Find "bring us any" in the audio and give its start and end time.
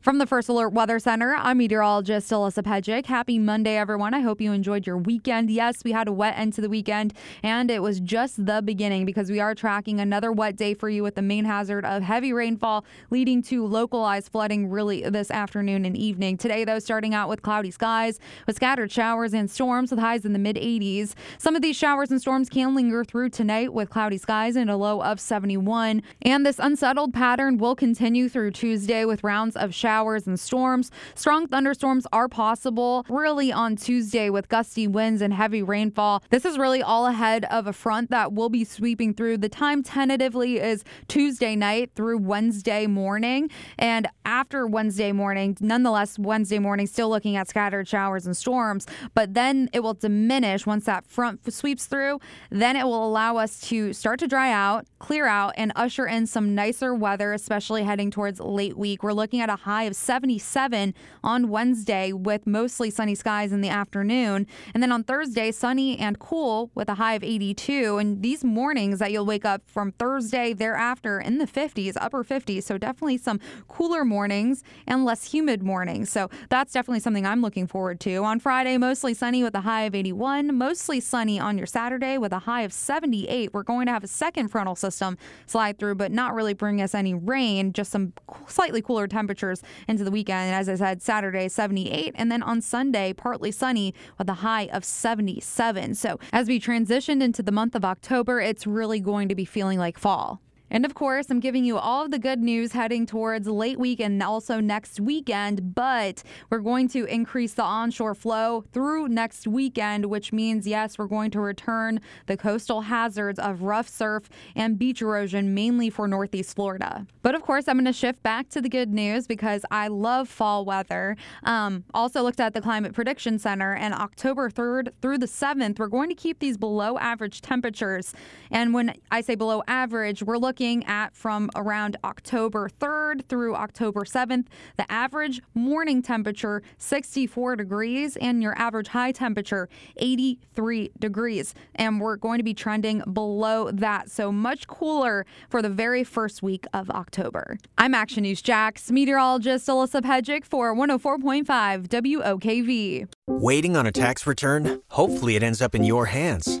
86.52-87.14